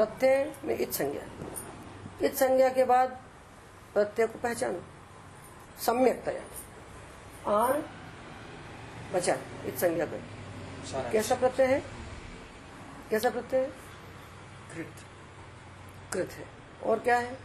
प्रत्यय 0.00 0.54
में 0.64 0.74
इत 0.78 0.92
संज्ञा। 0.92 1.22
इत 2.22 2.34
संज्ञा 2.34 2.68
के 2.68 2.84
बाद 2.84 3.08
प्रत्यय 3.94 4.26
को 4.26 4.38
पहचानो। 4.38 4.82
सम्यकतया। 5.82 6.42
आन 7.56 7.82
बचा 9.12 9.36
इत 9.64 9.78
संज्ञा 9.78 10.06
पे 10.06 10.22
कैसा 11.12 11.34
प्रत्यय 11.34 11.66
है? 11.66 11.82
कैसा 13.10 13.30
प्रत्यय? 13.30 13.60
है 13.60 13.70
कृत। 14.74 14.94
कृत 16.12 16.30
है। 16.30 16.48
और 16.82 16.98
क्या 16.98 17.18
है? 17.18 17.38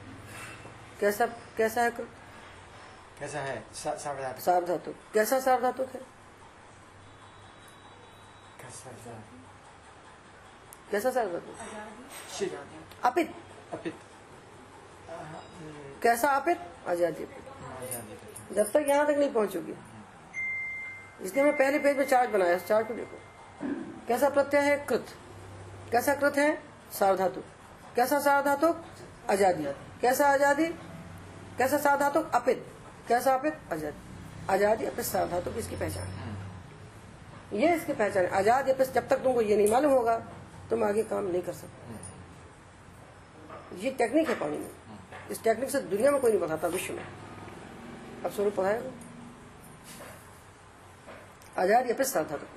कैसा 1.00 1.26
कैसा 1.58 1.82
है 1.82 1.92
कृत? 1.92 2.10
कैसा 3.20 3.40
है? 3.40 3.66
सार्वधातुक 3.76 4.96
कैसा 5.14 5.40
सार्वधातुक 5.40 5.90
है? 5.90 6.02
कैसा? 8.62 9.45
कैसा 10.96 11.10
सार्वधातुक 11.12 11.56
अपित। 13.04 13.32
अपित। 13.74 13.94
कैसा 16.04 16.30
अपित? 16.32 16.60
आज़ादी। 16.88 17.26
जब 18.56 18.72
तक 18.72 18.86
यहाँ 18.90 19.06
तक 19.08 19.18
नहीं 19.18 19.32
पहुंचोगी। 19.32 19.74
इसलिए 21.22 21.44
मैं 21.44 21.56
पहले 21.58 21.80
पेज 21.80 21.98
में 21.98 22.06
चार्ट 22.06 22.30
बनाया 22.30 22.58
चार्ट 22.60 22.88
को 22.88 22.94
देखो। 22.94 23.18
कैसा 24.08 24.30
प्रत्यय 24.30 24.62
है? 24.62 24.78
कृत। 24.86 25.06
कैसा 25.92 26.14
कृत 26.14 26.38
है? 26.38 26.48
सावधातु। 27.00 27.42
कैसा 27.96 28.20
सावधातुक 28.20 28.86
आज़ादी। 29.30 29.66
कैसा 30.02 30.28
आज़ादी? 30.28 30.68
कैसा 31.58 31.78
सावधातुक 31.78 32.32
अपित। 32.36 32.66
कैसा 33.08 33.34
अपित? 33.34 33.60
आज़ादी। 33.74 34.48
आज़ादी 34.50 34.86
अपित 34.86 35.06
सावधातुक 35.06 35.58
इसकी 35.58 35.76
पहचान। 35.76 36.08
है 36.08 37.62
ये 37.62 37.76
इसकी 37.76 37.94
पहचान 37.94 38.24
है। 38.24 38.30
आज़ाद 38.32 38.70
अपित 38.70 38.94
जब 38.94 39.08
तक 39.10 39.24
तुमको 39.24 39.42
ये 39.42 39.58
नहीं 39.58 39.72
मालूम 39.72 39.92
होगा। 39.92 40.18
तुम 40.70 40.84
आगे 40.84 41.04
काम 41.06 41.26
नहीं 41.26 41.42
कर 41.42 41.54
सकते। 41.54 42.04
ये 43.78 43.92
टेक्निक 43.94 44.30
है 44.30 44.36
पानी 44.36 44.58
में। 44.58 44.70
इस 45.32 45.44
टेक्निक 45.44 45.70
से 45.70 45.80
दुनिया 45.82 46.12
में 46.12 46.20
कोई 46.22 46.32
नहीं 46.32 46.42
बताता 46.42 46.68
विश्व 46.70 46.94
में। 46.94 47.06
अब 48.26 48.32
स्वरूप 48.32 48.56
पढ़ाएगा 48.56 48.92
आज़ादी 51.58 51.92
अपित 51.92 52.08
सावधातुक 52.08 52.48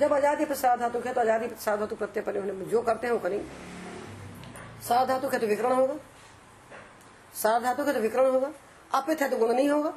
जब 0.00 0.12
आज़ादी 0.12 0.44
पे 0.44 0.54
साधातुक 0.54 1.06
है 1.06 1.12
तो 1.14 1.20
आज़ादी 1.20 1.46
पे 1.48 1.54
साधातुक 1.56 1.98
प्रत्यय 1.98 2.22
परे 2.24 2.38
होने 2.40 2.52
में 2.52 2.68
जो 2.68 2.82
करते 2.82 3.06
हैं 3.06 3.14
वो 3.14 3.20
करेंगे। 3.20 3.44
साधातुक 4.84 5.32
है 5.34 5.38
तो 5.40 5.46
विकरण 5.46 5.72
होगा। 5.72 5.94
साधातुक 7.34 7.86
है 7.86 7.94
तो 7.94 8.00
विकरण 8.00 8.30
होगा। 8.32 8.50
अपित 8.94 9.22
है 9.22 9.28
तो 9.30 9.36
गुण 9.36 9.52
नहीं 9.54 9.68
होगा। 9.70 9.92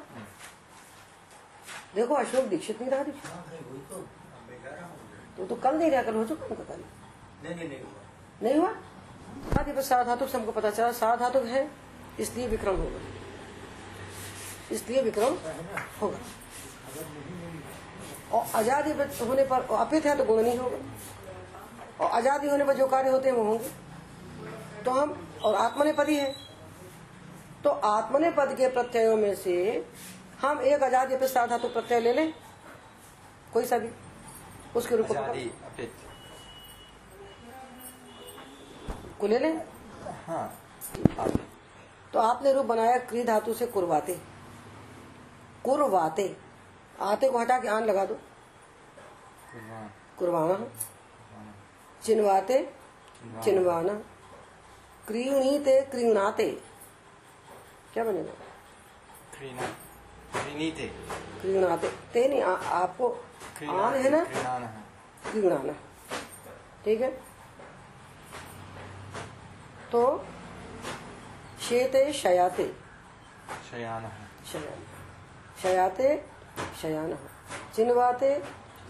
देखो 1.94 2.14
अशोक 2.14 2.44
दीक्षित 2.46 2.80
नहीं 2.80 2.90
रहा 2.90 3.02
दीक्षित। 3.02 3.26
हाँ 3.26 3.44
तो। 3.90 3.96
तो, 5.36 5.46
तो 5.46 5.54
कल 5.56 5.78
नहीं 5.78 5.90
रहा 5.90 6.02
कल 6.02 6.14
हो 6.14 6.24
चुका 6.24 6.46
उनका 6.46 6.64
कल 6.64 6.82
नहीं 7.44 7.54
नहीं 7.54 7.68
नहीं 7.68 7.80
हुआ। 7.80 7.90
नहीं 8.42 8.54
हुआ? 8.54 8.70
आदि 9.60 9.72
पे 9.72 9.82
साधातुक 9.82 10.28
से 10.28 10.38
हमको 10.38 10.52
पता 10.52 10.70
चला 10.70 10.92
साधातुक 10.94 11.44
है 11.46 11.68
इसलिए 12.20 12.46
विक्रम 12.48 12.76
होगा। 12.76 13.00
इसलिए 14.72 15.02
विक्रम 15.02 15.36
होगा। 16.00 16.18
और 18.32 18.44
आज़ादी 18.54 18.90
होने 19.20 19.44
पर 19.44 19.66
अपित 19.76 20.06
है 20.06 20.16
तो 20.16 20.24
गुण 20.24 20.42
नहीं 20.42 20.58
होगा। 20.58 20.78
और 22.00 22.10
आज़ादी 22.10 22.48
होने 22.48 22.64
पर 22.64 22.76
जो 22.76 22.86
कार्य 22.88 23.10
होते 23.10 23.28
हैं 23.28 23.36
वो 23.36 23.44
होंगे। 23.44 23.70
तो 24.84 24.90
हम 24.90 25.16
और 25.44 25.54
आत्मनेपदी 25.56 26.16
है। 26.16 26.34
तो 27.64 27.70
आत्मनेपद 27.70 28.54
के 28.58 28.68
प्रत्ययों 28.70 29.16
में 29.16 29.34
से 29.36 29.56
हम 30.42 30.60
एक 30.62 30.82
आज़ादी 30.82 31.16
पे 31.16 31.28
साधातु 31.28 31.68
प्रत्यय 31.70 32.00
ले 32.00 32.12
लें। 32.12 32.32
कोई 33.52 33.64
सा 33.66 33.78
भी 33.78 33.88
उसके 34.76 34.96
रूप 34.96 35.06
को 35.06 35.14
को 39.20 39.26
ले 39.26 39.38
लें। 39.38 39.56
हाँ। 40.26 40.46
तो 42.12 42.18
आपने 42.18 42.52
रूप 42.52 42.66
बनाया 42.66 42.96
क्री 42.98 43.22
धातु 43.24 43.54
से 43.54 43.66
कुरवाते। 43.66 44.14
कुरवाते। 45.64 46.36
आते 47.00 47.28
को 47.30 47.38
हटा 47.38 47.58
के 47.58 47.68
आन 47.68 47.84
लगा 47.84 48.04
दो। 48.04 48.18
कुरवाना। 50.18 50.56
चिन्वाते। 52.02 52.58
चिन्वाना। 53.44 53.94
क्रीणीते 55.06 55.80
क्रीणाते। 55.82 56.50
क्या 57.94 58.04
बनेगा 58.04 58.32
क्रीना 59.36 59.66
क्रीणाते। 61.40 61.88
ते 62.12 62.26
नहीं 62.28 62.42
आ, 62.42 62.52
आपको 62.76 63.08
आन 63.08 63.94
है 63.94 64.10
ना? 64.10 64.24
क्रीणाना। 65.30 65.72
ठीक 66.84 67.00
है? 67.00 67.29
तो 69.92 70.02
शेते 71.60 72.12
शयाते 72.12 72.64
शयान 73.70 74.02
शयान 74.52 74.82
शयाते 75.62 76.08
शयान 76.82 77.14
चिन्वाते 77.74 78.30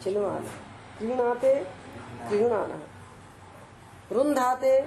चिन्वान। 0.02 0.44
क्रीणाते 0.98 1.54
क्रीणान। 2.28 2.70
रुंधाते 4.12 4.80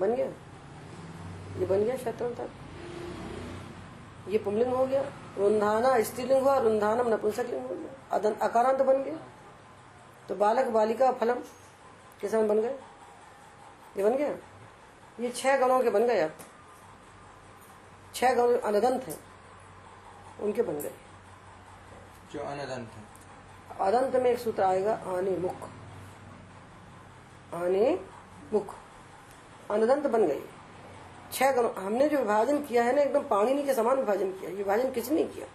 बन 0.00 0.14
गया? 0.14 0.26
ये 1.58 1.66
बन 1.66 1.82
गया 1.84 1.96
शत्रु 1.96 2.28
तक? 2.30 2.50
ये 4.28 4.38
पुमलिंग 4.38 4.72
हो 4.74 4.86
गया। 4.86 5.02
रुंधाना 5.38 6.00
स्त्रीलिंग 6.02 6.42
हुआ 6.42 6.56
रुंधानम 6.58 7.08
नपुंसकलिंग 7.08 7.62
हो 7.62 7.74
गया। 7.74 8.30
अकारांत 8.40 8.82
बन 8.82 9.02
गया। 9.02 9.16
तो 10.28 10.34
बालक 10.36 10.66
बालिका 10.70 11.10
फलम 11.12 11.38
किसान 12.20 12.48
बन 12.48 12.60
गए? 12.60 12.74
ये 13.96 14.04
बन 14.04 14.16
गया? 14.16 14.28
ये 15.20 15.30
छह 15.30 15.56
गणों 15.56 15.82
के 15.82 15.90
बन 15.90 16.06
गए 16.06 16.20
अब। 16.20 16.32
छह 18.14 18.34
गण 18.34 18.58
अनदंत 18.58 19.02
है। 19.02 19.16
उनके 20.40 20.62
बन 20.62 20.80
गए। 20.80 20.92
जो 22.32 22.40
अनदंत 22.40 22.90
है। 22.90 23.12
अदंत 23.80 24.16
में 24.16 24.30
एक 24.30 24.38
सूत्र 24.38 24.62
आएगा 24.62 24.94
आने 24.94 25.36
मुख। 25.36 25.68
आने 27.54 28.00
मुख। 28.52 28.74
अनदंत 29.70 30.06
बन 30.06 30.26
गई 30.26 30.40
छह 31.32 31.52
गण 31.52 31.68
हमने 31.82 32.08
जो 32.08 32.18
विभाजन 32.18 32.62
किया 32.64 32.82
है 32.84 32.94
ना 32.96 33.02
एकदम 33.02 33.20
पाणिनि 33.20 33.62
के 33.62 33.74
समान 33.74 33.96
विभाजन 33.96 34.32
किया 34.32 34.50
ये 34.50 34.56
विभाजन 34.56 34.90
किसी 34.90 35.14
ने 35.14 35.24
किया? 35.24 35.46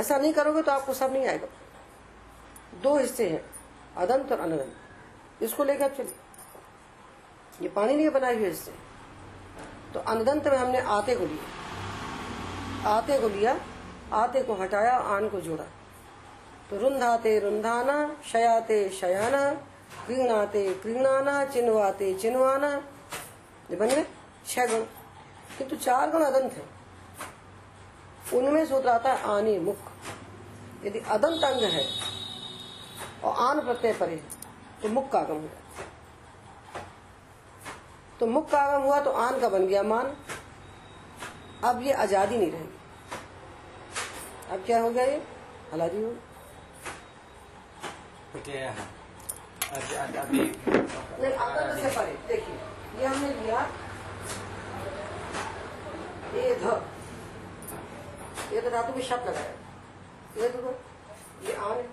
ऐसा 0.00 0.18
नहीं 0.18 0.32
करोगे 0.32 0.62
तो 0.62 0.72
आपको 0.72 0.94
सब 0.94 1.12
नहीं 1.12 1.26
आएगा। 1.26 1.48
दो 2.80 2.98
हिस्से 2.98 3.30
हैं 3.30 3.44
अदंत 3.96 4.32
और 4.32 4.40
अनदंत। 4.40 5.42
इसको 5.42 5.64
लेकर 5.64 5.84
आप 5.84 5.90
चलिए। 5.90 6.16
ये 7.62 7.68
पाणिनि 7.68 8.02
के 8.02 8.10
बनाए 8.10 8.36
हुए 8.36 8.48
इससे। 8.48 8.74
तो 9.94 10.00
अनदंत 10.00 10.48
में 10.48 10.56
हमने 10.56 10.80
आते 10.80 11.14
को 11.16 11.26
लिया। 11.26 12.88
आते 12.90 13.20
को 13.20 13.28
लिया, 13.28 13.60
आते 14.12 14.42
को 14.42 14.54
हटाया, 14.54 14.92
आन 14.92 15.28
को 15.28 15.40
जोड़ा। 15.40 15.64
तो 16.70 16.78
रुंधाते 16.78 17.38
रुंधाना, 17.38 18.16
शयाते 18.32 18.88
शयाना, 18.88 19.52
क्रीणाते 20.06 20.74
क्रीणाना 20.74 21.44
चिन्वाते 21.44 22.14
चिन्वाना 22.14 22.70
ये 23.70 23.76
बन 23.76 23.86
गए 23.86 24.06
छह 24.46 24.66
गुण। 24.66 24.80
किंतु 25.58 25.76
चार 25.76 26.10
गुण 26.10 26.24
अदंत 26.24 26.52
है। 26.52 26.62
उनमें 28.38 28.66
सूत्र 28.66 28.88
आता 28.88 29.12
है 29.12 29.22
आनी 29.22 29.58
मुख। 29.58 29.76
यदि 30.84 30.98
अदंत 30.98 31.44
अंग 31.44 31.62
है 31.62 31.86
और 33.24 33.32
आन 33.36 33.60
प्रत्यय 33.60 33.92
परे 33.92 34.16
तो 34.82 34.88
मुख 34.88 35.10
का 35.10 35.18
आगम 35.18 35.34
हो। 35.34 35.40
जाता 35.40 35.63
तो 38.24 38.28
मुख 38.30 38.46
का 38.50 38.58
आगम 38.58 38.82
हुआ 38.82 38.98
तो 39.04 39.10
आन 39.12 39.38
का 39.40 39.48
बन 39.48 39.66
गया 39.68 39.82
मान। 39.84 40.06
अब 41.64 41.80
ये 41.82 41.92
आज़ादी 41.94 42.36
नहीं 42.38 42.50
रहेगी। 42.50 42.78
अब 44.52 44.62
क्या 44.66 44.78
हो 44.82 44.90
गया 44.90 45.04
ये? 45.04 45.18
आज़ादी 45.74 46.02
हो। 46.02 46.10
परे 51.90 52.16
देखिए 52.28 52.56
ये 53.00 53.06
हमने 53.06 53.28
लिया। 53.34 53.60
ये 56.34 56.54
ध। 56.56 56.80
ये 58.54 58.60
तो 58.60 58.70
धातु 58.70 59.00
शब्द 59.02 59.28
लगाया 59.28 59.52
ये 60.38 60.48
तो 60.48 60.58
ये 61.44 61.52
आने 61.68 61.84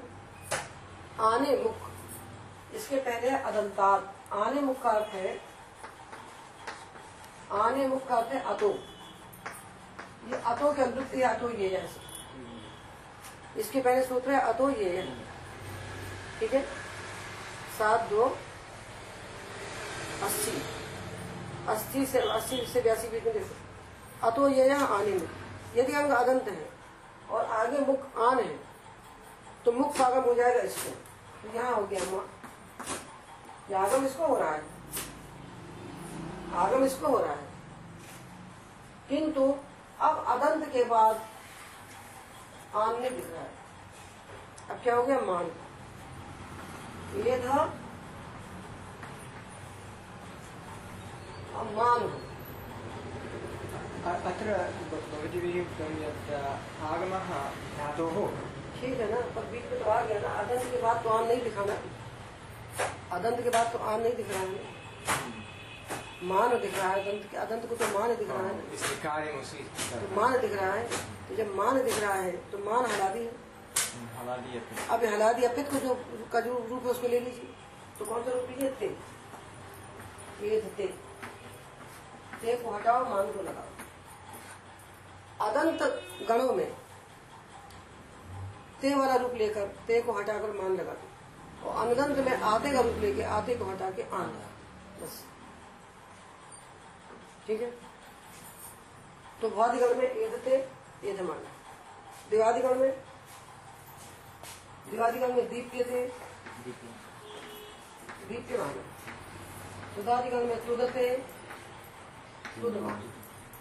आने 1.27 1.51
मुख। 1.63 1.77
इसके 2.75 2.97
पहले 2.97 3.29
अदंतात 3.29 4.01
आने 4.41 4.59
मुख 4.61 4.77
का 4.83 4.89
अर्थ 4.89 5.15
है 5.15 5.39
आने 7.53 7.87
मुख 7.87 8.07
का 8.07 8.15
अर्थ 8.15 8.33
है 8.33 8.41
अतो। 8.49 8.69
ये 10.29 10.41
अतो 10.45 10.71
के 10.73 10.81
अनुरूप 10.81 11.15
ये 11.15 11.23
अतो 11.23 11.49
ये 11.51 11.67
है। 11.69 11.89
इसके 13.57 13.81
पहले 13.81 14.03
सूत्र 14.03 14.31
है 14.31 14.39
अतो 14.43 14.69
ये 14.69 14.89
है। 14.97 15.05
ठीक 16.39 16.53
है? 16.53 16.61
सात, 17.77 18.09
दो, 18.09 18.23
अस्सी। 20.23 20.61
अस्सी 21.69 22.05
से 22.05 22.19
अस्सी 22.29 22.65
से 22.67 22.81
बयासी 22.81 23.07
बीच 23.07 23.23
में 23.23 23.33
देखो। 23.33 24.27
अतो 24.27 24.47
ये 24.49 24.67
यहाँ 24.67 24.87
आने 24.97 25.11
में। 25.11 25.29
यदि 25.75 25.93
अंग 25.93 26.11
अदंत 26.11 26.47
है 26.49 26.69
और 27.29 27.45
आगे 27.57 27.79
मुख 27.85 28.17
आन 28.21 28.39
है 28.39 28.59
तो 29.65 29.71
मुख 29.71 29.97
का 29.97 30.05
आगम 30.05 30.21
हो 30.21 30.33
जाएगा 30.35 30.61
इसको 30.61 30.89
तो 31.41 31.55
यहाँ 31.55 31.75
हो 31.75 31.83
गया 31.83 31.99
माँ 32.11 32.25
ये 33.69 33.75
आगम 33.77 34.05
इसको 34.05 34.27
हो 34.27 34.35
रहा 34.37 34.51
है। 34.51 34.70
आगम 36.55 36.83
इसको 36.83 37.07
हो 37.07 37.17
रहा 37.17 37.33
है। 37.33 37.49
किंतु 39.09 39.55
अब 39.99 40.25
अदंत 40.25 40.69
के 40.69 40.83
बाद 40.83 41.21
आन 42.75 42.99
नहीं 42.99 43.11
दिख 43.11 43.31
रहा 43.31 43.41
है। 43.41 43.51
अब 44.69 44.79
क्या 44.83 44.95
हो 44.95 45.03
गया? 45.03 45.19
मान। 45.19 45.45
ये 47.21 47.47
था 47.47 47.61
अब 51.55 51.71
मान। 51.77 52.27
अत्र 54.05 54.53
आगमः 56.83 57.29
धातोः। 57.77 58.27
ठीक 58.81 58.99
है 58.99 59.11
ना? 59.11 59.21
पर 59.35 59.45
बीच 59.45 59.63
में 59.63 59.83
तो 59.83 59.89
आ 59.89 60.01
गया 60.01 60.19
ना। 60.19 60.27
अदंत 60.27 60.71
के 60.71 60.81
बाद 60.81 61.03
तो 61.03 61.09
आन 61.09 61.27
नहीं 61.27 61.41
दिखाना। 61.43 61.73
अदंत 63.17 63.43
के 63.43 63.49
बाद 63.49 63.73
तो 63.73 63.79
आन 63.79 64.01
नहीं 64.01 64.15
दिख 64.15 64.29
रहा 64.29 64.39
है। 64.39 64.79
मान 66.23 66.49
दिख 66.61 66.77
रहा 66.77 66.89
है 66.89 67.01
अदंत 67.01 67.23
के 67.31 67.37
अदंत 67.37 67.63
को 67.69 67.75
तो 67.75 67.85
मान 67.89 68.15
दिख 68.15 68.29
रहा 68.29 68.47
है। 68.47 69.31
उसी। 69.39 69.63
तो 69.91 70.15
मान 70.15 70.33
दिख 70.41 70.53
रहा 70.53 70.73
है 70.73 70.83
तो 71.27 71.35
जब 71.35 71.55
मान 71.55 71.81
दिख 71.83 71.99
रहा 72.01 72.13
है 72.15 72.31
तो 72.51 72.57
मान 72.65 72.85
हला 72.91 73.07
दी। 73.09 73.19
है 73.19 74.59
अब 74.89 75.03
ये 75.03 75.09
हला 75.09 75.31
दिया 75.33 75.49
पित 75.53 75.69
को 75.71 75.77
जो 75.79 75.93
का 76.33 76.39
जो 76.41 76.51
रूप 76.69 76.83
है 76.83 76.91
उसको 76.91 77.07
ले 77.07 77.19
लीजिए। 77.19 77.49
तो 77.99 78.05
कौन 78.05 78.23
सा 78.23 78.31
रूप 78.31 78.49
लीजिए 78.49 78.69
ते 78.79 78.87
ये 80.43 80.59
ते 80.77 80.85
ते 82.41 82.55
को 82.57 82.71
हटाओ 82.71 83.03
मान 83.09 83.31
को 83.31 83.41
लगाओ। 83.43 83.69
अदंत 85.41 85.81
गणों 86.29 86.53
में 86.53 86.71
ते 88.81 88.93
वाला 88.95 89.15
रूप 89.15 89.33
लेकर 89.35 89.65
ते 89.87 90.01
को 90.01 90.11
हटाकर 90.13 90.51
मान 90.53 90.71
लगा 90.77 90.93
दो। 90.93 91.07
और 91.63 91.75
अनगंत 91.77 92.17
में 92.27 92.35
आते 92.53 92.71
का 92.71 92.81
रूप 92.81 92.97
लेके 93.01 93.23
आते 93.33 93.55
को 93.55 93.65
हटा 93.65 93.89
के 93.91 94.03
आन 94.03 94.21
लगा 94.21 94.49
बस। 95.01 95.13
ठीक 97.47 97.61
है? 97.61 97.71
तो 99.41 99.49
वादिगण 99.49 99.95
में 99.97 100.07
एदते 100.07 100.55
एधमान 101.09 101.39
दिवादिगण 102.31 102.79
में 102.79 102.91
दिवादिगण 104.91 105.33
में 105.35 105.47
दीप्य 105.49 105.83
थे 105.83 106.01
दीप्य 108.29 108.57
मान 108.57 108.73
सुधादिगण 109.95 110.45
में 110.47 110.65
तुदते 110.65 111.07
तुदमान 112.61 112.99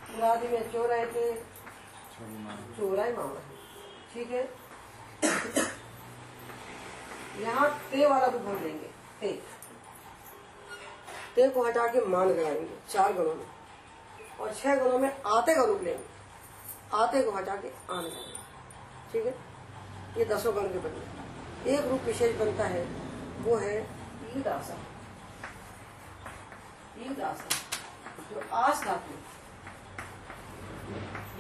पुरादि 0.06 0.48
में 0.48 0.72
चोराए 0.72 1.06
थे 1.06 1.32
चोराए 2.76 3.12
मामा 3.12 3.40
ठीक 4.14 4.30
है? 4.30 4.42
यहाँ 7.40 7.68
ते 7.90 8.06
वाला 8.06 8.26
रूप 8.26 8.46
हम 8.46 8.62
लेंगे 8.64 8.90
ते। 9.20 9.32
ते 11.34 11.48
को 11.48 11.64
हटा 11.66 11.86
के 11.86 12.04
मान 12.06 12.28
लगाएँगे 12.28 12.78
चार 12.88 13.12
गणों 13.12 13.34
में। 13.34 13.46
और 14.40 14.52
छह 14.54 14.74
गणों 14.76 14.98
में 14.98 15.10
आते 15.26 15.54
का 15.54 15.64
रूप 15.64 15.82
लेंगे। 15.82 16.04
आते 16.96 17.22
को 17.22 17.30
हटा 17.30 17.56
के 17.56 17.68
आन 17.68 18.02
लगाएँगे 18.04 18.38
ठीक 19.12 19.26
है? 19.26 19.34
ये 20.18 20.24
दसों 20.24 20.54
गण 20.56 20.68
के 20.68 20.78
बदले। 20.78 21.74
एक 21.74 21.86
रूप 21.86 22.00
विशेष 22.04 22.36
बनता 22.38 22.64
है 22.66 22.82
वो 23.40 23.56
है 23.56 23.74
ईद 24.36 24.48
आशा 24.48 24.76
जो 28.30 28.42
आस 28.56 28.82
धातु 28.84 29.14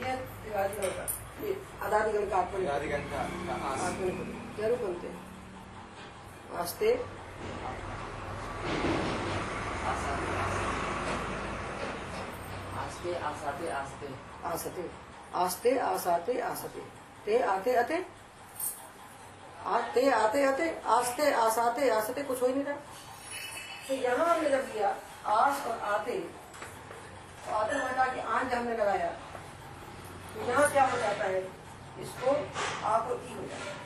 ये 0.00 0.14
त्रिवादिगण 0.16 0.90
का 0.90 1.06
ये 1.44 1.52
अदादिगण 1.82 2.24
का 2.30 2.38
क्या 4.56 4.68
रूप 4.68 4.78
बनते 4.78 5.06
हैं? 5.06 5.18
आस्ते। 6.60 6.88
आस्ते 13.00 13.14
आसाते 13.18 13.68
आस्ते। 13.72 14.08
आसते 14.44 14.82
आस्ते 15.34 15.78
आसाते 15.80 16.40
आसते। 16.40 16.80
ते 17.24 17.38
आते 17.42 17.74
अते 17.74 17.96
आते 19.66 20.10
आते। 20.10 20.42
अते 20.46 20.68
आस्ते 20.86 21.30
आसाते 21.34 21.88
आसते 21.90 22.22
कुछ 22.22 22.42
हो 22.42 22.46
ही 22.46 22.54
नहीं 22.54 22.64
रहा। 22.64 22.76
तो 23.88 23.94
यहाँ 23.94 24.26
हमने 24.28 24.50
जब 24.50 24.72
दिया 24.72 24.88
आस 25.26 25.66
और 25.66 25.78
आते। 25.92 26.18
तो 26.20 27.54
आते 27.54 27.76
हटा 27.76 28.04
के 28.14 28.20
आन 28.20 28.48
जब 28.48 28.56
हमने 28.56 28.76
लगाया। 28.76 29.08
तो 30.34 30.50
यहाँ 30.50 30.70
क्या 30.72 30.84
हो 30.84 30.98
जाता 30.98 31.24
है? 31.24 31.40
इसको 32.00 32.30
आ 32.86 32.98
को 32.98 33.14
ई 33.14 33.32
हो 33.32 33.46
जाता 33.46 33.70
है। 33.70 33.78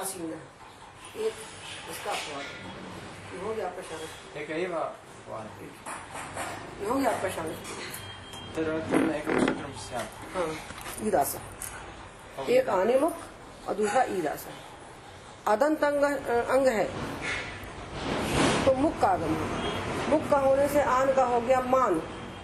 आसीना 0.00 0.40
एक 1.20 1.34
इसका 1.90 2.10
अपवाद 2.10 2.44
हो। 3.42 3.54
गया 3.54 3.66
आपका 3.66 3.82
शानस 3.82 4.36
एक 4.36 4.50
एव 4.50 4.74
वाक्यं। 4.74 5.11
हो। 5.28 5.34
आपका 7.06 7.28
शानस 7.28 7.58
तदर्थम् 8.56 9.10
एकं 9.10 9.34
हाँ 10.34 10.50
ईदासा 11.06 11.40
और 12.38 13.74
दूसरा 13.74 14.02
ईदासा 14.10 14.50
अदंत 15.52 15.84
अंग 15.84 16.02
अंग 16.02 16.66
है। 16.68 16.84
तो 18.64 18.74
मुख 18.74 19.00
का 19.00 19.08
आगम 19.08 19.34
है। 19.34 19.46
मुख 20.10 20.28
का 20.30 20.38
होने 20.38 20.68
से 20.68 20.82
आन 20.82 21.12
का 21.12 21.24
हो 21.24 21.40
गया 21.40 21.60
मान। 21.60 22.00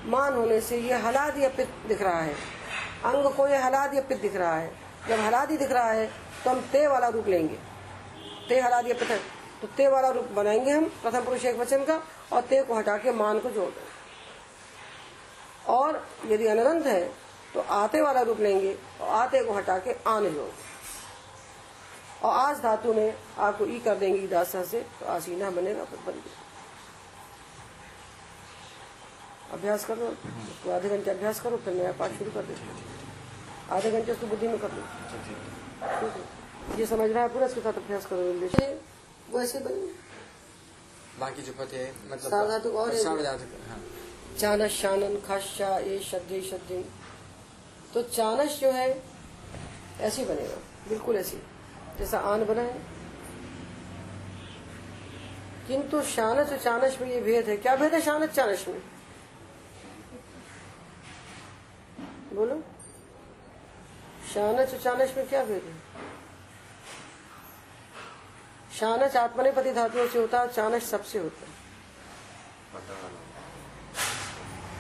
मान 0.06 0.34
होने 0.34 0.60
से 0.60 0.78
ये 0.80 0.94
हलाद 0.98 1.38
या 1.38 1.48
पित 1.48 1.68
दिख 1.88 2.02
रहा 2.02 2.20
है। 2.20 2.34
अंग 3.04 3.32
को 3.34 3.48
ये 3.48 3.56
हलाद 3.56 3.94
या 3.94 4.00
पित 4.00 4.20
दिख 4.20 4.36
रहा 4.36 4.54
है। 4.56 4.70
जब 5.08 5.20
हलादी 5.20 5.56
दिख 5.56 5.72
रहा 5.72 5.90
है 5.90 6.06
तो 6.44 6.50
हम 6.50 6.60
ते 6.72 6.86
वाला 6.86 7.08
रूप 7.08 7.28
लेंगे। 7.28 7.58
ते 8.48 8.60
हलाद 8.60 8.86
या 8.88 8.94
पित 8.94 9.10
है। 9.10 9.20
तो 9.62 9.66
ते 9.76 9.86
वाला 9.88 10.08
रूप 10.10 10.28
बनाएँगे 10.34 10.70
हम 10.70 10.84
प्रथम 11.02 11.24
पुरुष 11.24 11.44
एक 11.44 11.56
वचन 11.56 11.84
का 11.84 12.00
और 12.32 12.42
ते 12.42 12.62
को 12.62 12.74
हटा 12.74 12.96
के 12.98 13.12
मान 13.12 13.38
को 13.38 13.50
जोड़ 13.50 13.68
देंगे। 13.68 13.96
और 15.68 16.06
यदि 16.26 16.46
अनंत 16.46 16.86
है 16.86 17.04
तो 17.54 17.60
आते 17.60 18.00
वाला 18.00 18.20
रूप 18.22 18.40
लेंगे 18.40 18.72
और 19.00 19.08
आते 19.16 19.44
को 19.44 19.52
हटा 19.52 19.78
के 19.78 19.92
आने 20.06 20.30
जोड़ 20.30 20.50
और 22.22 22.34
आज 22.36 22.60
धातु 22.60 22.92
में 22.94 23.14
आपको 23.38 23.66
ई 23.66 23.78
कर 23.78 23.94
देंगे 23.96 24.26
दासा 24.28 24.62
से 24.64 24.80
तो 25.00 25.06
आसीना 25.06 25.50
बनेगा 25.50 25.84
फिर 25.84 25.98
बन 26.06 26.12
गया। 26.12 26.46
अभ्यास 29.52 29.84
करो 29.84 30.06
उसको 30.06 30.70
आधे 30.70 30.88
घंटे 30.88 31.10
अभ्यास 31.10 31.40
करो 31.40 31.56
फिर 31.56 31.74
नया 31.74 31.92
पाठ 31.98 32.10
शुरू 32.18 32.30
कर 32.30 32.42
दो। 32.42 32.54
आधे 33.74 33.90
घंटे 33.90 34.12
उसको 34.12 34.26
बुद्धि 34.26 34.48
में 34.48 34.58
कर 34.58 34.68
ठीक। 34.68 34.76
है। 35.82 36.78
ये 36.78 36.86
समझ 36.86 37.10
रहा 37.10 37.22
है 37.22 37.28
पूरा 37.28 37.46
इसके 37.46 37.60
साथ 37.60 37.72
अभ्यास 37.74 38.06
करो 38.06 38.22
वो 39.30 39.40
ऐसे 39.40 39.58
बने 39.58 39.86
बाकी 41.20 41.42
जो 41.42 41.52
पते 41.52 41.90
मतलब 42.10 42.30
सावधातुक 42.30 42.74
और 42.74 42.92
है। 42.94 43.02
सावधातुक, 43.02 43.68
हाँ 43.68 43.80
चानस 44.38 44.70
शानन 44.72 45.16
खाशा 45.20 45.78
ए 45.78 45.98
शब्दे 45.98 46.40
शब्दे। 46.40 46.84
तो 47.94 48.02
चानस 48.02 48.58
जो 48.60 48.70
है 48.72 49.02
ऐसे 50.00 50.24
बनेगा। 50.24 50.56
बिल्कुल 50.88 51.16
ऐसी 51.16 51.36
जैसा 51.98 52.18
आन 52.32 52.44
बना 52.44 52.62
है। 52.62 52.80
किंतु 55.68 56.02
शानस 56.02 56.50
और 56.50 56.58
चानस 56.58 57.00
में 57.00 57.08
ये 57.10 57.20
भेद 57.20 57.48
है। 57.48 57.56
क्या 57.56 57.76
भेद 57.76 57.94
है 57.94 58.00
शानस 58.00 58.30
चानस 58.30 58.64
में? 58.68 58.80
बोलो। 62.34 62.62
शानच 64.34 64.74
और 64.74 64.80
चानस 64.80 65.16
में 65.16 65.28
क्या 65.28 65.44
भेद 65.44 65.62
है? 65.64 65.87
शानच 68.80 69.16
आत्मनेपति 69.16 69.72
धातुओं 69.72 70.06
से 70.08 70.18
होता 70.18 70.40
है 70.40 70.52
चानच 70.52 70.82
सबसे 70.82 71.18
होता 71.18 71.46
है। 71.46 71.52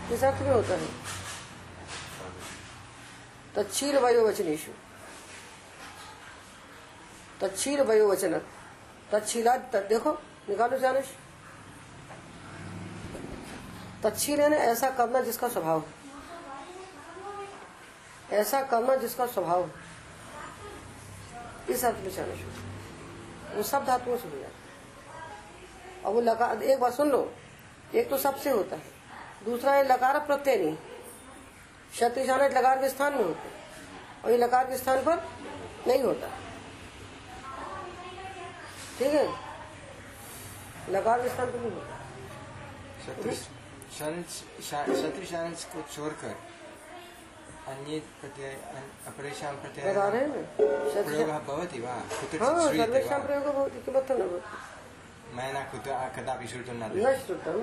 किस 0.08 0.24
अर्थ 0.24 0.42
में 0.42 0.50
होता 0.50 0.74
है। 0.74 0.88
तच्छील 3.56 3.98
वयोवचनेशु 3.98 4.72
तच्छील 7.40 7.80
वयोवचन 7.80 8.40
तच्छीला 9.12 9.56
देखो, 9.56 10.12
निकालो 10.48 10.78
चानस 10.78 11.04
तच्छील 14.04 14.40
है 14.40 14.48
ना, 14.48 14.56
ऐसा 14.56 14.90
करना 14.90 15.20
जिसका 15.20 15.48
स्वभाव 15.48 15.80
है। 15.80 15.92
ऐसा 18.38 18.62
करना 18.62 18.96
जिसका 18.96 19.26
स्वभाव 19.26 19.64
है। 19.64 19.72
इस 21.70 21.84
अर्थ 21.84 21.96
में 21.96 22.10
चानस 22.16 22.38
होता 22.38 22.60
है। 22.62 22.77
वो 23.54 23.62
सब 23.62 23.84
धातुओं 23.84 24.16
से 24.16 24.28
हो 24.28 24.38
जाता 24.38 24.54
और 26.08 26.14
वो 26.14 26.20
लकार 26.20 26.62
एक 26.62 26.80
बात 26.80 26.92
सुन 26.92 27.10
लो। 27.10 27.32
एक 27.94 28.10
तो 28.10 28.18
सबसे 28.18 28.50
होता 28.50 28.76
है। 28.76 28.82
दूसरा, 29.44 29.76
ये 29.76 29.82
लकार 29.82 30.20
प्रत्यय 30.20 30.56
नहीं। 30.56 30.76
शक्तिशानक 32.00 32.56
लकार 32.56 32.78
के 32.78 32.88
स्थान 32.88 33.14
में 33.14 33.24
होते 33.24 33.48
और 34.24 34.30
ये 34.30 34.36
लकार 34.36 34.64
के 34.66 34.76
स्थान 34.78 35.04
पर 35.04 35.28
नहीं 35.86 36.02
होता। 36.02 36.28
ठीक 38.98 39.14
है? 39.14 39.32
लकार 40.90 41.22
के 41.22 41.28
स्थान 41.28 41.46
पर 41.46 41.60
नहीं 41.60 41.70
होता। 41.70 41.98
शत्रु- 43.06 43.34
को 45.64 45.82
छोड़कर 45.94 46.36
अन्ये 47.68 47.98
प्रत्यय 48.20 48.50
अपरेषां 49.08 49.52
प्रत्यय 49.62 49.84
हैं 49.84 50.28
प्रयोगः 51.04 51.38
भवति 51.48 51.78
वा? 51.80 51.94
कुत्रचित् 52.10 52.42
हाँ 52.42 52.52
श्रूयते 52.52 52.84
सर्वेक्षां 52.84 53.18
वा 53.18 53.24
प्रयोग 53.26 53.44
भवति 53.44 53.78
किमर्थं 53.86 54.14
न 54.14 54.28
भवति? 54.28 54.50
मया 55.36 55.50
न 55.52 55.58
कदापि 56.16 56.46
श्रुतं 56.48 56.74
न 56.74 56.82
न 56.96 57.14
श्रुतं 57.16 57.54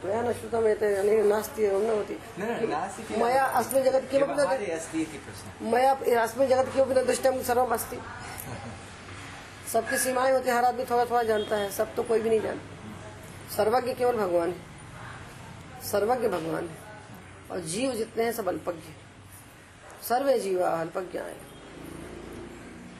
त्वया 0.00 0.20
न 0.22 0.32
श्रुतम् 0.32 0.66
अनेन 0.66 1.26
नास्ति 1.26 1.62
एवं 1.64 1.82
न 1.82 1.94
भवति। 1.94 2.16
न 2.38 2.42
न 2.42 2.68
नास्ति 2.70 3.02
किल? 3.02 3.16
मया 3.22 3.44
अस्मिन् 3.60 3.84
जगत् 3.84 4.10
किमपि 4.10 4.32
न 4.32 4.44
अस्ति 4.76 5.02
इति 5.02 5.18
प्रश्नः। 5.18 5.70
मया 5.72 5.92
अस्मिन् 6.22 6.48
जगत् 6.48 6.74
किमपि 6.74 6.94
न 6.94 7.04
दृष्टं 7.06 7.42
सर्वम् 7.42 7.72
अस्ति। 7.72 7.98
सबकी 9.72 9.98
सीमाएँ 9.98 10.32
होती 10.32 10.48
है 10.48 10.56
हर 10.56 10.64
आदमी 10.64 10.84
थोड़ा 10.84 11.04
थोड़ा 11.04 11.22
जानता 11.22 11.56
है 11.56 11.70
सब 11.70 11.94
तो 11.94 12.02
कोई 12.02 12.20
भी 12.20 12.28
नहीं 12.28 12.40
जानता। 12.40 13.56
सर्वज्ञ 13.56 13.94
केवल 13.94 14.16
भगवान 14.16 14.48
है। 14.48 14.60
सर्वज्ञ 15.90 16.28
भगवान 16.28 16.68
है। 16.68 16.76
और 17.50 17.60
जीव 17.72 17.92
जितने 17.94 18.24
हैं 18.24 18.32
सब 18.32 18.48
अल्पज्ञ 18.48 18.88
सर्वे 20.08 20.38
जीवा 20.38 20.68
अल्पज्ञ 20.68 21.18
है। 21.18 21.36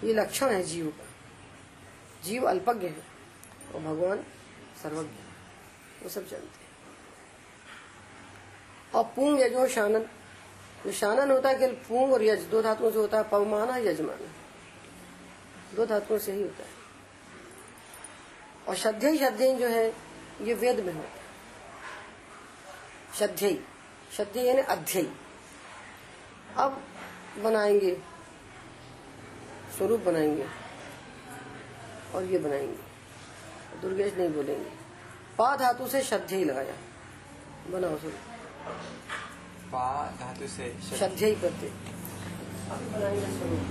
ये 0.05 0.15
लक्षण 0.15 0.49
है 0.49 0.63
जीव 0.63 0.87
का। 0.87 1.07
जीव 2.25 2.49
अल्पज्ञ 2.49 2.87
है 2.87 3.03
और 3.75 3.81
भगवान 3.81 4.25
सर्वज्ञ 4.83 5.17
वो 6.03 6.09
सब 6.09 6.29
जानते 6.29 6.47
हैं। 6.47 6.69
और 8.95 9.05
पुंग 9.05 9.41
यजो 9.41 9.69
शानन। 9.69 10.03
जो 10.85 10.93
शानन 10.93 11.31
होता 11.31 11.49
है 11.49 11.55
केवल 11.55 11.73
पुंग 11.73 12.13
और 12.13 12.23
यज। 12.23 12.43
दो 12.43 12.63
धातुओं 12.63 12.91
से 12.91 12.99
होता 12.99 13.17
है 13.17 13.29
पवमाना, 13.29 13.77
यजमाना। 13.77 14.29
दो 15.77 15.87
धातुओं 15.87 16.19
से 16.19 16.33
ही 16.33 16.43
होता 16.43 16.63
है। 16.63 16.71
और 18.69 18.77
श्रद्धेय 18.77 19.19
श्रद्धेय 19.19 19.55
जो 19.55 19.67
है, 19.67 19.97
ये 20.43 20.55
वेद 20.55 20.81
में 20.81 20.93
होता 20.93 21.09
है। 21.09 21.25
श्रद्धेय 23.19 23.65
श्रद्धेय 24.17 24.47
यानी 24.47 24.63
अध्यय। 24.63 25.11
अब 26.57 26.83
बनाएँगे। 27.39 27.95
स्वरूप 29.77 30.01
बनाएँगे। 30.01 30.47
और 32.15 32.25
ये 32.25 32.39
बनाएँगे। 32.39 33.81
दुर्गेश 33.81 34.15
नहीं 34.15 34.29
बोलेंगे। 34.29 34.71
पा 35.39 35.57
धातु 35.57 35.87
से 35.89 36.03
श्रद्धेय 36.03 36.45
लगाया। 36.45 36.75
बनाओ 37.71 37.99
स्वरूप 37.99 38.15
पा 39.73 40.07
धातु 40.21 40.47
से 40.47 40.77
शब्द 40.83 40.99
श्रद्धेय 40.99 41.35
करते। 41.35 41.67
बनाएँगे 42.69 43.39
स्वरूप। 43.39 43.63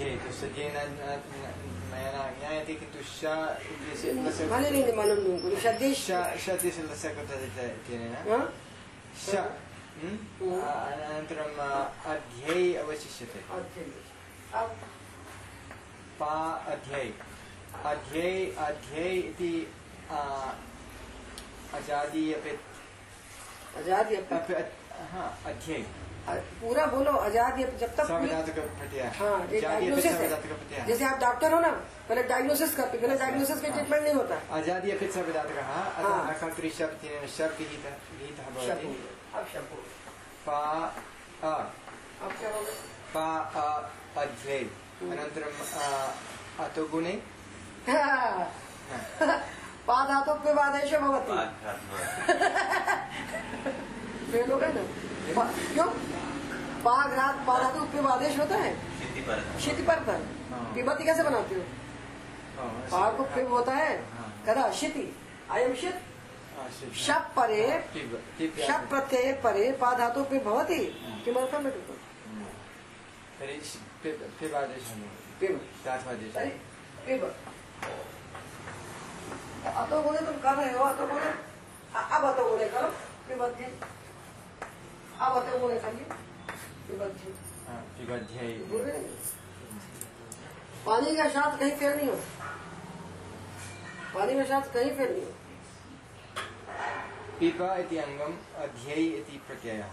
ये 0.00 0.16
तो 0.16 0.28
लस्य 4.22 4.46
माने 4.46 4.70
नहीं 4.70 4.92
मालूम 4.96 5.18
तुमको 5.18 5.60
श्रद्धेय 5.60 5.94
श 5.94 6.10
श 9.26 9.30
हाँ? 9.90 10.00
श 10.00 10.42
हम्म? 10.42 10.60
अनन्तरम् 10.60 11.58
अध्यै 12.10 12.74
अवशिष्यते। 12.74 13.40
पा 16.20 16.34
अध्यै। 16.72 17.12
अध्यै 17.84 18.50
अध्यै 18.58 19.14
इति 19.16 19.52
आ, 20.10 20.20
अजादि 21.74 22.32
अपि 22.34 22.50
आज़ादी 23.78 24.14
अपनी 24.16 24.38
अपि 24.38 24.54
हा 25.12 25.24
अध्यै। 25.46 25.84
पूरा 26.28 26.84
बोलो 26.86 27.10
आज़ादी 27.26 27.64
जब 27.80 27.94
तक 27.96 28.06
हाँ। 29.18 29.46
ये 29.52 29.60
डायग्नोसिस 29.60 30.12
है। 30.12 30.28
जैसे 30.86 31.04
आप 31.04 31.18
डॉक्टर 31.20 31.52
हो 31.52 31.60
ना 31.60 31.68
पहले 32.08 32.22
डायग्नोसिस 32.32 32.74
करते 32.74 32.98
बिना 32.98 33.14
डायग्नोसिस 33.22 33.60
के 33.60 33.70
ट्रीटमेंट 33.70 34.02
नहीं 34.02 34.14
होता। 34.14 34.34
अजादि 34.58 34.90
अपि 34.90 35.06
सविधातुकः 35.14 35.62
अतः 35.72 36.08
हाँ। 36.08 36.28
अकर्तरि 36.34 36.70
शब्द 36.78 36.98
विहितः 38.20 38.44
शब्द 38.66 38.82
अब 39.34 39.46
शब्द 39.54 39.70
पा 40.46 40.58
अ। 41.44 41.46
अब 42.24 42.32
क्या 42.40 42.50
पा 43.14 43.26
अ 43.60 43.62
अनन्तरम् 45.10 45.58
अ, 45.80 45.82
अतुगुणे। 46.64 47.14
भवती। 51.00 51.36
फेल 54.32 54.50
हो 54.52 54.58
ना? 54.74 54.82
पा- 55.36 55.50
क्यों? 55.72 55.86
पा 56.84 56.94
रात 57.14 57.36
पा 57.46 57.58
धातु 57.58 57.84
पे 57.92 57.98
आदेश 58.12 58.38
होता 58.38 58.56
है? 58.56 58.72
क्षिति 59.56 59.82
पर। 59.82 59.98
था 60.06 60.12
हाँ। 60.50 60.72
पिबती 60.74 61.04
कैसे 61.04 61.22
बनाते 61.22 61.54
हो? 61.54 61.62
पा 62.92 63.10
को 63.16 63.24
पिब 63.34 63.52
होता 63.52 63.72
है? 63.74 63.92
हाँ। 64.14 64.28
कदा? 64.46 64.68
क्षिति 64.68 65.04
अयम 65.50 65.74
शीत। 65.80 65.96
शप 66.96 67.30
परे 67.36 67.62
शप 68.66 68.86
प्रत्यय 68.90 69.32
परे 69.44 69.70
पा 69.80 69.92
धातु 69.98 70.24
पे 70.30 70.38
भवती? 70.44 70.78
तर्हि 73.38 73.56
पिबादेशः 74.04 75.00
पिब 75.40 75.54
दात्वादेशः 75.84 76.40
अतो 79.80 80.02
बोले 80.02 80.20
तुम 80.26 80.36
कर 80.42 80.54
रहे 80.56 80.72
हो 80.72 80.84
अतो 80.84 81.06
बोले 81.06 81.30
अब 81.94 82.24
अतो 82.24 82.42
बोले 82.48 82.66
करो। 82.68 82.88
पिबध्य 83.28 83.64
अब 85.20 85.36
अतो 85.36 85.58
बोले 85.58 85.78
करिए 85.80 86.04
हैं? 88.36 89.02
पानी 90.86 91.16
का 91.16 91.28
साथ 91.28 91.58
कहीं 91.58 91.74
फेल 91.76 91.96
नहीं 91.96 92.08
हो। 92.08 92.16
पानी 94.14 94.34
का 94.34 94.44
साथ 94.44 94.72
कहीं 94.74 94.92
फेल 94.96 95.10
नहीं 95.12 95.24
हो। 95.24 95.32
पिब 97.40 97.62
इति 97.80 97.96
अङ्गम् 97.96 98.36
अध्यै 98.62 99.02
इति 99.18 99.36
प्रत्ययः। 99.46 99.90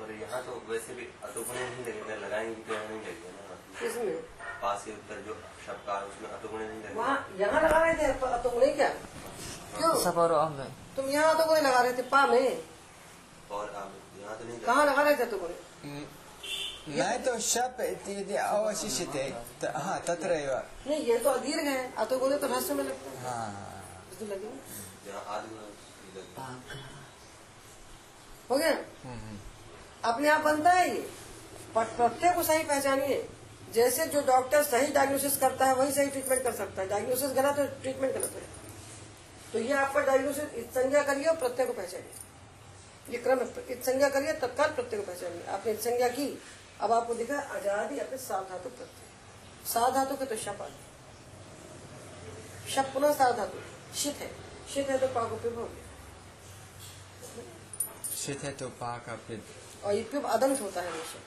और 0.00 0.10
यहाँ 0.12 0.40
तो 0.42 0.52
वैसे 0.68 0.94
भी 0.94 1.04
अतुगुण 1.24 1.54
नहीं 1.54 1.84
लगेगा 1.84 2.14
लगाएँगे 2.26 2.54
तो 2.54 2.74
यहाँ 2.74 2.88
नहीं 2.88 3.00
लगेगा 3.00 3.30
ना। 3.36 3.86
इसमें 3.86 4.16
पास 4.62 4.82
से 4.84 4.90
उत्तर 4.92 5.18
जो 5.26 5.34
शब्द 5.66 5.80
का 5.86 5.94
है, 5.98 6.04
उसमें 6.06 6.28
अतुगुण 6.30 6.58
नहीं 6.58 6.80
लगेगा। 6.82 7.00
वहाँ 7.00 7.16
यहाँ 7.40 7.62
लगा 7.62 7.78
रहे 7.84 7.94
थे 7.94 8.12
तो 8.20 8.26
अतो 8.26 8.58
नहीं 8.58 8.74
क्या? 8.74 8.88
क्यों 9.78 9.94
सफ़र 10.02 10.30
में 10.50 10.70
तुम 10.96 11.04
यहाँ 11.10 11.32
तो 11.38 11.44
कोई 11.46 11.60
लगा 11.60 11.80
रहे 11.80 11.92
थे 11.92 12.02
पा 12.02 12.26
में। 12.26 12.62
और 13.50 13.66
यहाँ 14.20 14.36
तो 14.38 14.44
नहीं 14.44 14.58
कहाँ 14.60 14.84
लगा 14.86 15.02
रहे 15.02 15.16
थे 15.16 15.26
तुम 15.30 15.40
न 16.88 17.06
तु 17.24 17.38
शप् 17.42 17.80
यदि 17.80 18.36
अवशिष्यते 18.36 19.22
त- 19.62 19.72
हा 19.84 19.98
तत्र 20.08 20.34
नहीं 20.86 21.00
ये 21.06 21.18
तो 21.18 21.30
अदीर्घ 21.30 21.66
है 21.68 21.78
अतो 22.04 22.18
बोले 22.18 22.36
तो 22.38 22.46
रहस्य 22.46 22.74
में 22.74 22.84
लगता 22.84 23.10
है 23.10 23.16
हा 23.24 23.36
लगेगा 24.22 25.18
आदि 25.36 25.48
हो 28.50 28.56
गया 28.56 28.72
अपने 30.10 30.28
आप 30.28 30.40
बनता 30.40 30.70
है 30.72 30.88
ये 30.88 31.00
पर 31.74 31.84
प्रत्यय 31.96 32.32
को 32.34 32.42
सही 32.42 32.62
पहचानिए 32.64 33.16
जैसे 33.74 34.06
जो 34.06 34.20
डॉक्टर 34.26 34.62
सही 34.62 34.92
डायग्नोसिस 34.92 35.36
करता 35.36 35.66
है 35.66 35.74
वही 35.74 35.92
सही 35.92 36.10
ट्रीटमेंट 36.10 36.42
कर 36.42 36.52
सकता 36.60 36.82
है 36.82 36.88
डायग्नोसिस 36.88 37.30
गलत 37.38 37.58
है 37.58 37.66
ट्रीटमेंट 37.82 38.14
गलत 38.14 38.32
है 38.36 38.44
तो 39.52 39.58
ये 39.58 39.72
आपका 39.80 40.00
डायग्नोसिस 40.06 40.64
संज्ञा 40.74 41.02
करिए 41.10 41.26
और 41.26 41.36
प्रत्यय 41.36 41.66
को 41.66 41.72
पहचानिए 41.72 42.24
ये 43.10 43.18
क्रम 43.18 43.38
संज्ञा 43.38 44.08
करिए 44.08 44.32
तत्काल 44.40 44.70
प्रत्यय 44.74 45.00
को 45.00 45.06
पहचानिए। 45.06 45.44
आपने 45.54 45.74
संज्ञा 45.82 46.08
की 46.10 46.26
अब 46.80 46.92
आपको 46.92 47.14
दिखा 47.14 47.38
आज़ादी 47.56 47.98
अपने 47.98 48.18
साव 48.18 48.44
धातु 48.44 48.68
प्रत्यय। 48.70 49.68
साव 49.72 49.94
धातु 49.94 50.16
के 50.16 50.24
तो 50.24 50.36
शप 50.36 50.62
आ 50.62 50.68
शप 52.70 52.90
पुनः 52.94 53.12
साव 53.14 53.32
धातु। 53.36 53.58
शीत 53.94 54.16
है। 54.16 54.30
शीत 54.74 54.88
है 54.90 54.98
तो 54.98 55.08
पाको 55.14 55.36
पे 55.36 55.48
हो 55.50 55.64
गया। 55.64 55.84
शिथे 58.16 58.50
तो 58.60 58.68
पाक 58.80 59.08
और 59.84 59.94
ये 59.94 60.02
पिप 60.02 60.24
अदंत 60.26 60.60
होता 60.60 60.80
है 60.80 60.90
हमेशा। 60.90 61.18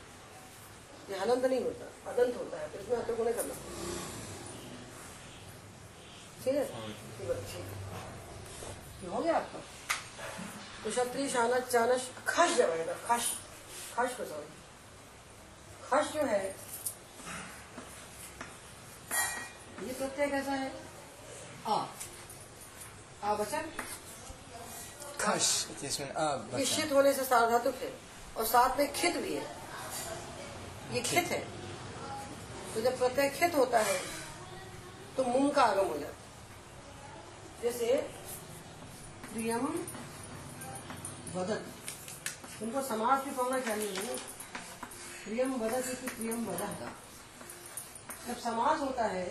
ये 1.10 1.20
हलंत 1.20 1.46
नहीं 1.46 1.64
होता 1.64 1.86
अदंत 2.12 2.36
होता 2.38 2.58
है। 2.60 2.68
तो 2.72 2.80
इसमें 2.80 2.98
हत्या 2.98 3.16
को 3.16 3.24
नहीं 3.24 3.34
करना। 3.34 3.54
ठीक 6.44 6.56
है? 6.56 6.64
है, 6.64 6.66
है। 9.02 9.10
हो 9.10 9.22
गया 9.22 9.36
आपका। 9.36 9.60
शानस 10.92 11.64
चानस 11.72 12.10
खश 12.28 12.56
जब 12.58 12.72
आएगा 12.72 12.94
खश 13.08 13.26
खश 13.96 14.16
को 14.18 14.26
सॉरी 14.26 14.50
खश 15.84 16.12
जो 16.14 16.26
है 16.26 16.44
ये 19.84 19.94
प्रत्यय 19.94 20.28
कैसा 20.28 20.52
है? 20.52 20.72
आ 21.68 21.86
आ 23.24 23.34
वचन? 23.34 23.70
खश 25.22 25.68
ये 25.70 25.88
वचन। 25.88 26.64
शीत 26.66 26.92
होने 26.92 27.14
से 27.14 27.24
सार्वधातुक 27.26 27.76
है 27.76 27.92
और 28.38 28.46
साथ 28.46 28.78
में 28.78 28.92
खित 28.94 29.18
भी 29.18 29.34
है। 29.34 29.46
ये 30.94 31.02
खित। 31.02 31.26
है। 31.26 31.40
तो 32.74 32.82
जब 32.82 32.98
प्रत्यय 33.00 33.30
खित 33.30 33.56
होता 33.56 33.80
है 33.80 34.00
तो 35.18 35.24
मुँह 35.24 35.52
का 35.54 35.64
आगम 35.64 35.88
हो 35.88 35.98
जाता 35.98 36.14
है। 36.14 36.18
जैसे 37.64 37.96
प्रियम 39.32 39.66
वदत 41.36 42.62
उनको 42.64 42.82
समाज 42.82 43.24
भी 43.24 43.32
पढ़ना 43.32 43.60
चाहिए? 43.60 44.18
प्रियम 45.24 45.54
वदत 45.54 45.86
की 46.02 46.08
प्रियम 46.08 46.46
वदत 46.46 46.90
जब 48.28 48.38
समाज 48.40 48.80
होता 48.82 49.04
है 49.04 49.26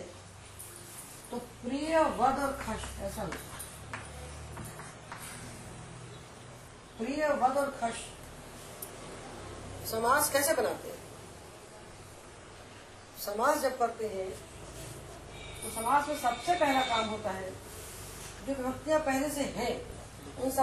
तो 1.31 1.37
प्रिय, 1.37 1.99
वद 1.99 2.39
और 2.39 2.51
खश 2.61 2.83
ऐसा 2.99 3.21
होता 3.21 3.37
है। 3.37 3.59
प्रिय, 6.97 7.27
वद 7.27 7.57
और 7.57 7.69
खश। 7.81 7.99
समाज 9.91 10.29
कैसे 10.29 10.53
बनाते 10.53 10.87
हैं? 10.87 10.97
समाज 13.19 13.61
जब 13.61 13.77
करते 13.79 14.07
हैं 14.07 14.29
तो 15.61 15.69
समाज 15.71 16.07
में 16.07 16.17
सबसे 16.21 16.55
पहला 16.55 16.81
काम 16.81 17.05
होता 17.05 17.31
है, 17.31 17.49
जो 17.49 18.53
व्यक्तियाँ 18.55 18.99
पहले 18.99 19.29
से 19.29 19.41
हैं, 19.57 19.73
उन 20.35 20.51
सब 20.51 20.57